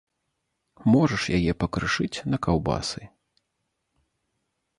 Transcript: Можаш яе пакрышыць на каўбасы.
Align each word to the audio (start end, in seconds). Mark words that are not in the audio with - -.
Можаш 0.93 1.23
яе 1.37 1.53
пакрышыць 1.63 2.21
на 2.35 2.41
каўбасы. 2.47 3.01